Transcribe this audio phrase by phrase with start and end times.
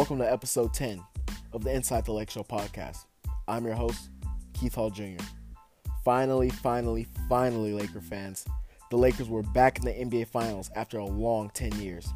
[0.00, 1.04] Welcome to episode 10
[1.52, 3.04] of the Inside the Lake Show podcast.
[3.46, 4.08] I'm your host,
[4.54, 5.22] Keith Hall Jr.
[6.06, 8.46] Finally, finally, finally, Laker fans,
[8.90, 12.08] the Lakers were back in the NBA Finals after a long 10 years.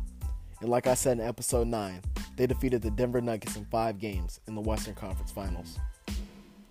[0.62, 2.00] And like I said in episode 9,
[2.38, 5.78] they defeated the Denver Nuggets in five games in the Western Conference Finals.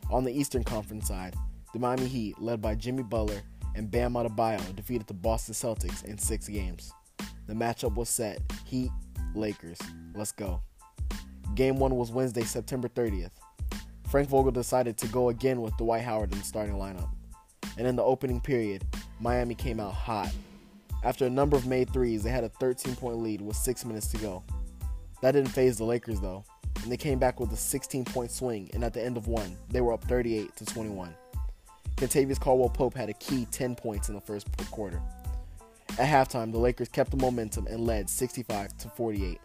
[0.10, 1.36] On the Eastern Conference side,
[1.74, 3.44] the Miami Heat, led by Jimmy Butler
[3.76, 6.92] and Bam Adebayo, defeated the Boston Celtics in six games.
[7.46, 8.90] The matchup was set Heat,
[9.36, 9.78] Lakers.
[10.16, 10.64] Let's go.
[11.56, 13.32] Game 1 was Wednesday, September 30th.
[14.10, 17.10] Frank Vogel decided to go again with Dwight Howard in the starting lineup.
[17.78, 18.86] And in the opening period,
[19.20, 20.32] Miami came out hot.
[21.04, 24.08] After a number of made threes, they had a 13 point lead with 6 minutes
[24.10, 24.44] to go.
[25.22, 26.44] That didn't phase the Lakers though,
[26.82, 29.58] and they came back with a 16 point swing, and at the end of one,
[29.70, 31.16] they were up 38 to 21.
[31.96, 35.02] Kentavious Caldwell Pope had a key 10 points in the first quarter.
[35.98, 39.40] At halftime, the Lakers kept the momentum and led 65 to 48.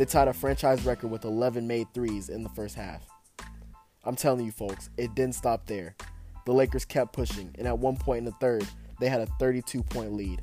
[0.00, 3.02] They tied a franchise record with 11 made threes in the first half.
[4.02, 5.94] I'm telling you folks, it didn't stop there.
[6.46, 8.66] The Lakers kept pushing, and at one point in the third,
[8.98, 10.40] they had a 32 point lead.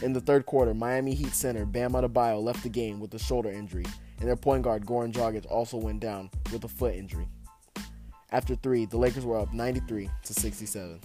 [0.00, 3.50] In the third quarter, Miami Heat center Bam Adebayo left the game with a shoulder
[3.50, 3.84] injury,
[4.20, 7.28] and their point guard Goran Dragic also went down with a foot injury.
[8.30, 10.98] After three, the Lakers were up 93 to 67.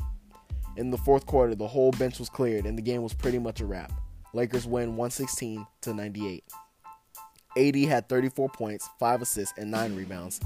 [0.78, 3.60] In the fourth quarter, the whole bench was cleared, and the game was pretty much
[3.60, 3.92] a wrap.
[4.34, 6.46] Lakers win 116 to 98.
[7.58, 10.40] AD had 34 points, 5 assists, and 9 rebounds.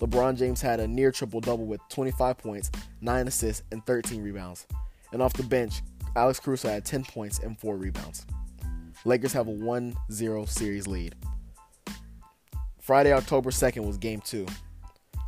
[0.00, 4.66] LeBron James had a near triple double with 25 points, 9 assists, and 13 rebounds.
[5.12, 5.82] And off the bench,
[6.16, 8.26] Alex Caruso had 10 points and 4 rebounds.
[9.04, 11.14] Lakers have a 1 0 series lead.
[12.80, 14.46] Friday, October 2nd was game 2.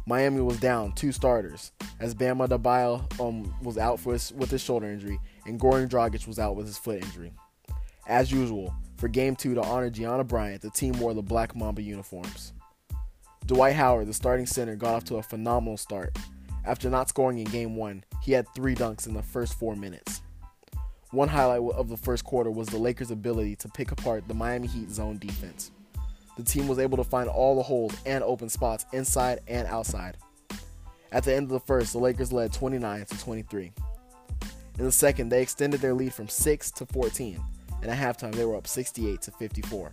[0.09, 4.87] Miami was down two starters as Bam Adebayo um, was out his, with his shoulder
[4.87, 7.33] injury and Goran Dragic was out with his foot injury.
[8.07, 11.83] As usual, for Game 2 to honor Gianna Bryant, the team wore the Black Mamba
[11.83, 12.53] uniforms.
[13.47, 16.17] Dwight Howard, the starting center, got off to a phenomenal start.
[16.65, 20.23] After not scoring in Game 1, he had three dunks in the first four minutes.
[21.13, 24.67] One highlight of the first quarter was the Lakers' ability to pick apart the Miami
[24.67, 25.71] Heat zone defense.
[26.37, 30.17] The team was able to find all the holes and open spots inside and outside.
[31.13, 33.73] At the end of the first, the Lakers led 29 to 23.
[34.79, 37.41] In the second, they extended their lead from 6 to 14,
[37.83, 39.93] and at halftime they were up 68 to 54.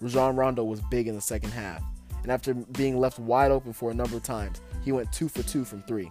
[0.00, 1.82] Rajon Rondo was big in the second half,
[2.22, 5.42] and after being left wide open for a number of times, he went 2 for
[5.42, 6.10] 2 from 3.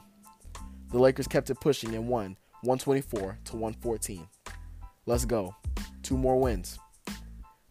[0.91, 4.27] The Lakers kept it pushing and won 124 to 114.
[5.05, 5.55] Let's go.
[6.03, 6.79] Two more wins.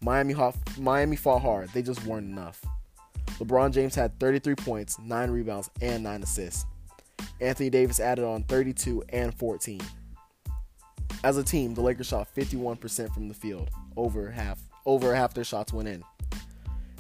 [0.00, 0.34] Miami,
[0.78, 2.62] Miami fought hard, they just weren't enough.
[3.38, 6.66] LeBron James had 33 points, 9 rebounds, and 9 assists.
[7.40, 9.80] Anthony Davis added on 32 and 14.
[11.24, 15.42] As a team, the Lakers shot 51% from the field, over half over half their
[15.42, 16.04] shots went in.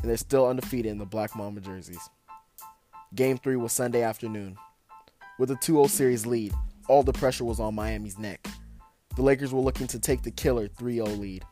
[0.00, 2.08] And they're still undefeated in the Black Mamba jerseys.
[3.14, 4.56] Game 3 was Sunday afternoon.
[5.38, 6.54] With a 2-0 series lead,
[6.88, 8.48] all the pressure was on Miami's neck.
[9.14, 11.44] The Lakers were looking to take the killer 3-0 lead.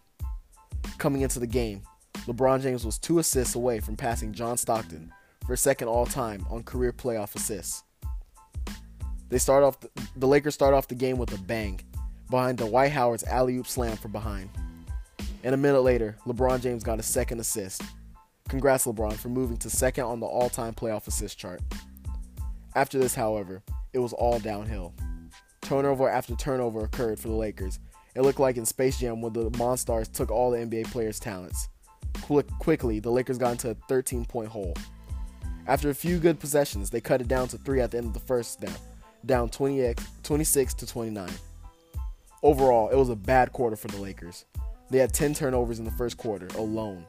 [0.96, 1.82] Coming into the game,
[2.26, 5.12] LeBron James was two assists away from passing John Stockton
[5.46, 7.84] for second all time on career playoff assists.
[9.28, 11.78] They start off the, the Lakers start off the game with a bang
[12.32, 14.48] behind Dwight Howard's alley-oop slam from behind.
[15.44, 17.82] And a minute later, LeBron James got a second assist.
[18.48, 21.60] Congrats LeBron for moving to second on the all-time playoff assist chart.
[22.74, 24.94] After this, however, it was all downhill.
[25.60, 27.78] Turnover after turnover occurred for the Lakers,
[28.14, 31.68] it looked like in Space Jam when the Monstars took all the NBA players' talents.
[32.22, 34.74] Quick, quickly, the Lakers got into a 13 point hole.
[35.66, 38.14] After a few good possessions, they cut it down to three at the end of
[38.14, 38.74] the first down,
[39.26, 41.28] down 20, 26 to 29.
[42.42, 44.46] Overall, it was a bad quarter for the Lakers.
[44.90, 47.06] They had 10 turnovers in the first quarter alone.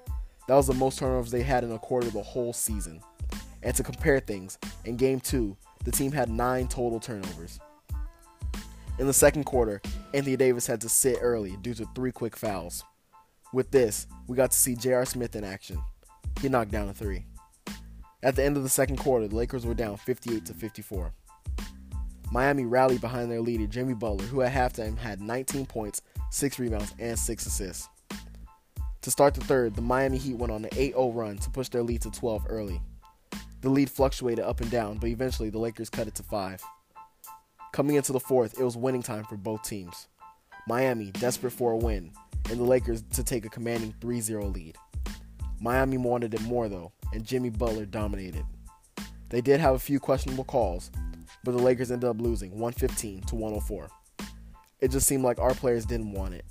[0.47, 3.01] That was the most turnovers they had in a quarter the whole season.
[3.63, 7.59] And to compare things, in game two, the team had nine total turnovers.
[8.99, 9.81] In the second quarter,
[10.13, 12.83] Anthony Davis had to sit early due to three quick fouls.
[13.53, 15.05] With this, we got to see J.R.
[15.05, 15.81] Smith in action.
[16.41, 17.25] He knocked down a three.
[18.21, 21.11] At the end of the second quarter, the Lakers were down 58 to 54.
[22.33, 26.01] Miami rallied behind their leader, Jimmy Butler, who at halftime had 19 points,
[26.31, 27.89] 6 rebounds, and 6 assists.
[29.03, 31.69] To start the third, the Miami Heat went on an 8 0 run to push
[31.69, 32.81] their lead to 12 early.
[33.61, 36.59] The lead fluctuated up and down, but eventually the Lakers cut it to 5.
[37.71, 40.07] Coming into the fourth, it was winning time for both teams.
[40.67, 42.13] Miami desperate for a win,
[42.49, 44.75] and the Lakers to take a commanding 3 0 lead.
[45.61, 48.43] Miami wanted it more though, and Jimmy Butler dominated.
[49.29, 50.89] They did have a few questionable calls,
[51.43, 53.89] but the Lakers ended up losing 115 to 104.
[54.79, 56.45] It just seemed like our players didn't want it.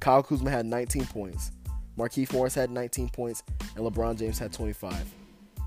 [0.00, 1.52] Kyle Kuzma had 19 points.
[1.98, 3.42] Markieff Morris had 19 points,
[3.76, 5.06] and LeBron James had 25.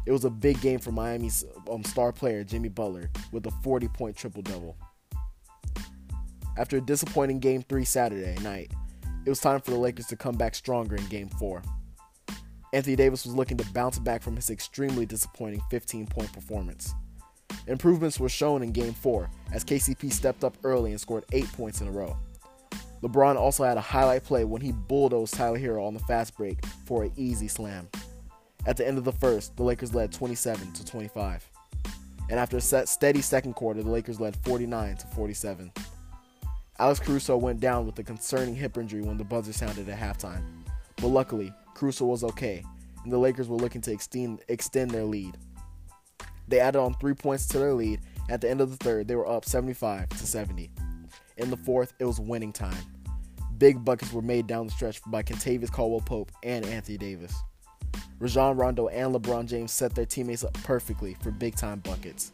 [0.05, 3.87] It was a big game for Miami's um, star player Jimmy Butler with a 40
[3.89, 4.77] point triple double.
[6.57, 8.71] After a disappointing Game 3 Saturday night,
[9.25, 11.63] it was time for the Lakers to come back stronger in Game 4.
[12.73, 16.93] Anthony Davis was looking to bounce back from his extremely disappointing 15 point performance.
[17.67, 21.81] Improvements were shown in Game 4 as KCP stepped up early and scored 8 points
[21.81, 22.15] in a row.
[23.01, 26.63] LeBron also had a highlight play when he bulldozed Tyler Herro on the fast break
[26.85, 27.87] for an easy slam.
[28.65, 31.47] At the end of the first, the Lakers led 27 to 25.
[32.29, 35.71] And after a steady second quarter, the Lakers led 49 to 47.
[36.79, 40.41] Alex Caruso went down with a concerning hip injury when the buzzer sounded at halftime.
[40.97, 42.63] But luckily, Caruso was okay,
[43.03, 45.37] and the Lakers were looking to extend, extend their lead.
[46.47, 48.01] They added on three points to their lead.
[48.29, 50.71] At the end of the third, they were up 75 to 70.
[51.37, 52.77] In the fourth, it was winning time.
[53.57, 57.33] Big buckets were made down the stretch by Kentavious Caldwell Pope and Anthony Davis.
[58.19, 62.31] Rajon Rondo and LeBron James set their teammates up perfectly for big time buckets.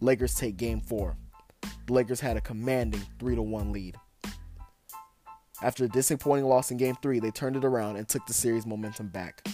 [0.00, 1.16] Lakers take game four.
[1.86, 3.96] The Lakers had a commanding 3 1 lead.
[5.62, 8.66] After a disappointing loss in game three, they turned it around and took the series
[8.66, 9.46] momentum back.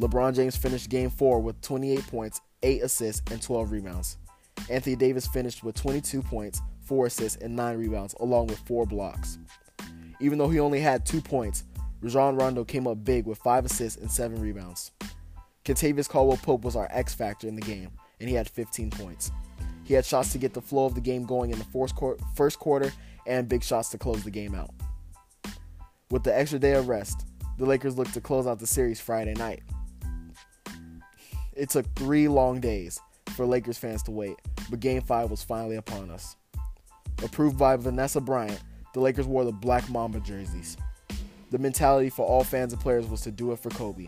[0.00, 4.16] LeBron James finished game four with 28 points, 8 assists, and 12 rebounds.
[4.70, 9.38] Anthony Davis finished with 22 points, 4 assists, and 9 rebounds, along with 4 blocks.
[10.20, 11.64] Even though he only had 2 points,
[12.00, 14.90] Rajon Rondo came up big with 5 assists and 7 rebounds.
[15.64, 19.30] Kentavious Caldwell Pope was our X factor in the game, and he had 15 points.
[19.84, 21.64] He had shots to get the flow of the game going in the
[22.34, 22.92] first quarter
[23.26, 24.70] and big shots to close the game out.
[26.10, 27.26] With the extra day of rest,
[27.58, 29.62] the Lakers looked to close out the series Friday night.
[31.54, 32.98] It took three long days
[33.36, 34.36] for Lakers fans to wait,
[34.70, 36.36] but Game 5 was finally upon us.
[37.22, 38.60] Approved by Vanessa Bryant,
[38.94, 40.76] the Lakers wore the Black Mamba jerseys.
[41.50, 44.06] The mentality for all fans and players was to do it for Kobe.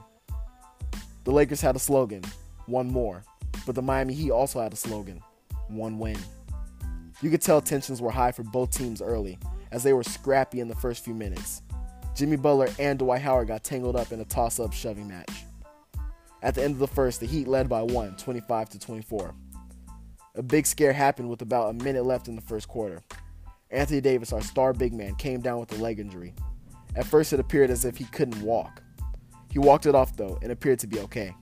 [1.25, 2.23] The Lakers had a slogan,
[2.67, 3.23] one more,
[3.67, 5.23] but the Miami Heat also had a slogan,
[5.69, 6.19] one win.
[7.21, 9.39] You could tell tensions were high for both teams early,
[9.71, 11.61] as they were scrappy in the first few minutes.
[12.15, 15.44] Jimmy Butler and Dwight Howard got tangled up in a toss up shoving match.
[16.45, 19.35] At the end of the first, the Heat led by one, 25 to 24.
[20.35, 23.03] A big scare happened with about a minute left in the first quarter.
[23.71, 26.35] Anthony Davis, our star big man, came down with a leg injury.
[26.97, 28.83] At first, it appeared as if he couldn't walk.
[29.51, 31.35] He walked it off though and appeared to be okay.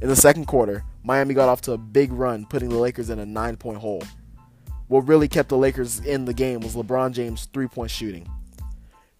[0.00, 3.18] In the second quarter, Miami got off to a big run, putting the Lakers in
[3.18, 4.04] a nine point hole.
[4.86, 8.28] What really kept the Lakers in the game was LeBron James' three point shooting.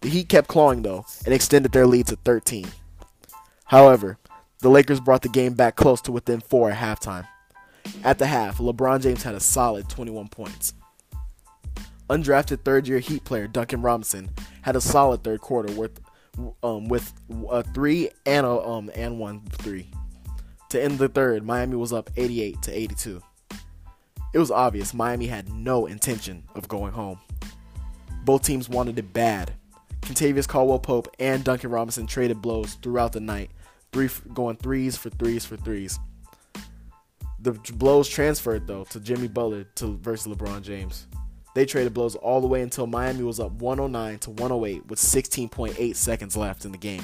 [0.02, 2.68] The Heat kept clawing though and extended their lead to 13.
[3.64, 4.18] However,
[4.60, 7.26] the Lakers brought the game back close to within four at halftime.
[8.04, 10.74] At the half, LeBron James had a solid 21 points.
[12.08, 14.30] Undrafted third year Heat player Duncan Robinson
[14.62, 16.00] had a solid third quarter with
[16.62, 17.12] um, with
[17.50, 19.90] a three and a um and one three.
[20.70, 23.22] To end the third, Miami was up 88 to 82.
[24.32, 27.18] It was obvious Miami had no intention of going home.
[28.24, 29.52] Both teams wanted it bad.
[30.02, 33.50] Kentavious Caldwell Pope and Duncan Robinson traded blows throughout the night,
[33.92, 35.98] three going threes for threes for threes.
[37.40, 41.06] The blows transferred though to Jimmy Butler to versus LeBron James.
[41.54, 45.96] They traded blows all the way until Miami was up 109 to 108 with 16.8
[45.96, 47.03] seconds left in the game.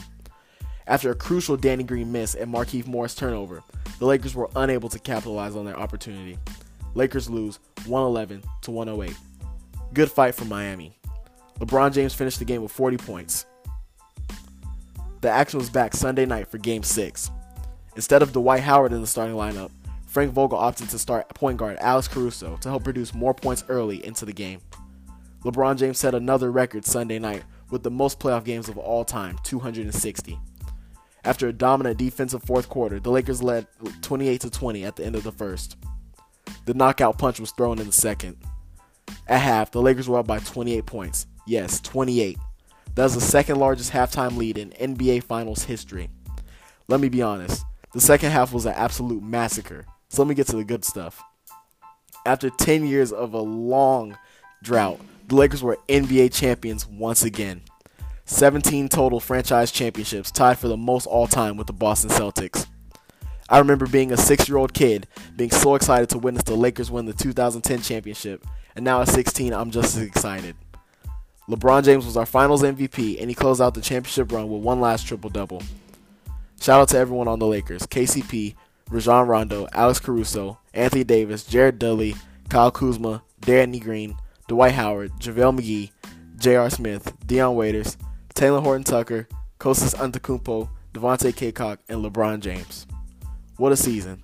[0.87, 3.65] After a crucial Danny Green miss and Markieff Morris turnover,
[3.99, 6.39] the Lakers were unable to capitalize on their opportunity.
[6.95, 9.17] Lakers lose 111 to 108.
[9.95, 10.97] Good fight from Miami.
[11.59, 13.47] LeBron James finished the game with 40 points.
[15.21, 17.31] The action was back Sunday night for Game 6.
[17.97, 19.71] Instead of Dwight Howard in the starting lineup,
[20.07, 24.05] Frank Vogel opted to start point guard Alex Caruso to help produce more points early
[24.05, 24.61] into the game.
[25.45, 29.39] LeBron James set another record Sunday night with the most playoff games of all time,
[29.45, 30.39] 260.
[31.25, 33.67] After a dominant defensive fourth quarter, the Lakers led
[34.03, 35.77] 28 to 20 at the end of the first.
[36.67, 38.37] The knockout punch was thrown in the second.
[39.27, 41.27] At half, the Lakers were up by 28 points.
[41.47, 42.39] Yes, 28.
[42.97, 46.09] That was the second largest halftime lead in NBA Finals history.
[46.89, 47.63] Let me be honest,
[47.93, 49.85] the second half was an absolute massacre.
[50.09, 51.23] So let me get to the good stuff.
[52.25, 54.17] After 10 years of a long
[54.63, 54.99] drought,
[55.29, 57.61] the Lakers were NBA champions once again.
[58.25, 62.67] 17 total franchise championships, tied for the most all time with the Boston Celtics.
[63.51, 66.91] I remember being a six year old kid, being so excited to witness the Lakers
[66.91, 70.57] win the 2010 championship, and now at 16, I'm just as excited.
[71.49, 74.81] LeBron James was our finals MVP, and he closed out the championship run with one
[74.81, 75.63] last triple double.
[76.61, 78.57] Shout out to everyone on the Lakers KCP,
[78.91, 82.17] Rajon Rondo, Alex Caruso, Anthony Davis, Jared Dudley,
[82.49, 84.17] Kyle Kuzma, Danny Green,
[84.49, 85.91] Dwight Howard, JaVale McGee,
[86.39, 86.69] J.R.
[86.69, 87.97] Smith, Dion Waiters,
[88.35, 89.29] Talen Horton Tucker,
[89.61, 92.87] Kostas Antetokounmpo, Devontae Cacok, and LeBron James.
[93.57, 94.23] What a season.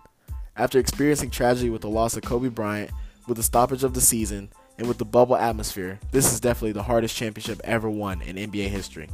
[0.56, 2.90] After experiencing tragedy with the loss of Kobe Bryant,
[3.26, 4.50] with the stoppage of the season,
[4.82, 8.66] and with the bubble atmosphere, this is definitely the hardest championship ever won in NBA
[8.66, 9.08] history.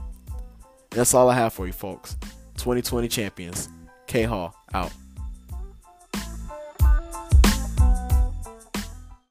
[0.88, 2.16] That's all I have for you, folks.
[2.56, 3.68] 2020 champions.
[4.06, 4.90] K Hall out.